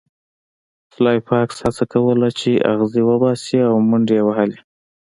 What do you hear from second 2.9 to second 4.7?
وباسي او منډې یې وهلې